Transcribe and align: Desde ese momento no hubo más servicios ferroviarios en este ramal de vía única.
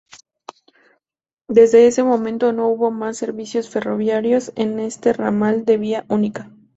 Desde 1.47 1.85
ese 1.85 2.01
momento 2.01 2.51
no 2.53 2.67
hubo 2.69 2.89
más 2.89 3.17
servicios 3.17 3.69
ferroviarios 3.69 4.51
en 4.55 4.79
este 4.79 5.13
ramal 5.13 5.63
de 5.63 5.77
vía 5.77 6.05
única. 6.09 6.49